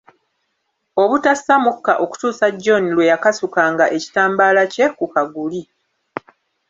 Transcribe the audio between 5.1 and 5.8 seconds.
kaguli.